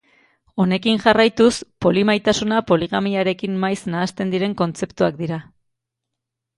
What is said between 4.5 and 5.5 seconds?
kontzeptuak dira.